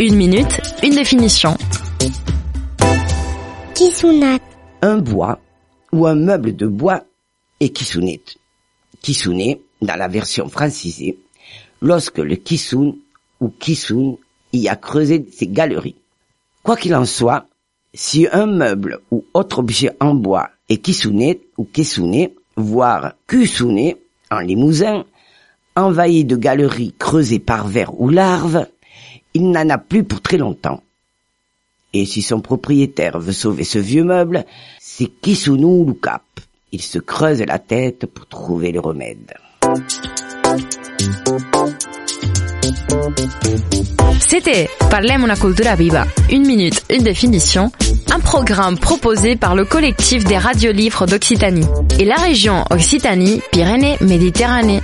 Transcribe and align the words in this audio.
Une 0.00 0.16
minute, 0.16 0.60
une 0.82 0.94
définition. 0.94 1.56
Kisunat. 3.74 4.38
Un 4.80 4.98
bois 4.98 5.38
ou 5.92 6.06
un 6.06 6.14
meuble 6.14 6.56
de 6.56 6.66
bois 6.66 7.04
est 7.60 7.68
kisunit. 7.68 8.22
Kisune 9.02 9.56
dans 9.80 9.96
la 9.96 10.08
version 10.08 10.48
francisée 10.48 11.18
lorsque 11.80 12.18
le 12.18 12.36
kisun 12.36 12.96
ou 13.40 13.48
kisun 13.48 14.16
y 14.52 14.68
a 14.68 14.76
creusé 14.76 15.26
ses 15.32 15.46
galeries. 15.46 15.96
Quoi 16.62 16.76
qu'il 16.76 16.94
en 16.94 17.04
soit, 17.04 17.46
si 17.94 18.26
un 18.32 18.46
meuble 18.46 19.00
ou 19.10 19.24
autre 19.34 19.58
objet 19.58 19.90
en 20.00 20.14
bois 20.14 20.50
est 20.68 20.78
kisuné 20.78 21.40
ou 21.58 21.64
kesuné, 21.64 22.34
voire 22.56 23.14
kusuné 23.26 23.96
en 24.30 24.40
limousin, 24.40 25.04
envahi 25.76 26.24
de 26.24 26.36
galeries 26.36 26.94
creusées 26.98 27.38
par 27.38 27.66
vers 27.66 28.00
ou 28.00 28.08
larves, 28.08 28.66
il 29.34 29.50
n'en 29.50 29.68
a 29.70 29.78
plus 29.78 30.04
pour 30.04 30.20
très 30.20 30.38
longtemps. 30.38 30.82
Et 31.92 32.06
si 32.06 32.22
son 32.22 32.40
propriétaire 32.40 33.18
veut 33.18 33.32
sauver 33.32 33.64
ce 33.64 33.78
vieux 33.78 34.04
meuble, 34.04 34.44
c'est 34.80 35.10
kisunu 35.20 35.84
lukap. 35.84 36.22
Il 36.72 36.80
se 36.80 36.98
creuse 36.98 37.42
la 37.42 37.58
tête 37.58 38.06
pour 38.06 38.26
trouver 38.26 38.72
le 38.72 38.80
remède. 38.80 39.34
C'était 44.20 44.70
Parlem 44.90 45.24
una 45.24 45.36
cultura 45.36 45.76
viva. 45.76 46.06
Une 46.30 46.46
minute, 46.46 46.82
une 46.88 47.02
définition. 47.02 47.70
Un 48.10 48.20
programme 48.20 48.78
proposé 48.78 49.36
par 49.36 49.54
le 49.54 49.66
collectif 49.66 50.24
des 50.24 50.38
radiolivres 50.38 51.04
d'Occitanie 51.06 51.66
et 51.98 52.06
la 52.06 52.16
région 52.16 52.64
Occitanie-Pyrénées-Méditerranée. 52.70 54.80